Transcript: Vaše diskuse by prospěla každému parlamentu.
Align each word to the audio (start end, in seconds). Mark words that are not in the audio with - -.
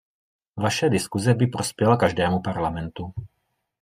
Vaše 0.57 0.89
diskuse 0.89 1.33
by 1.33 1.47
prospěla 1.47 1.97
každému 1.97 2.41
parlamentu. 2.41 3.13